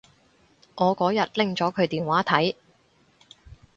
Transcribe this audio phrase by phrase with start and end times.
[0.77, 2.55] 我嗰日拎咗佢電話睇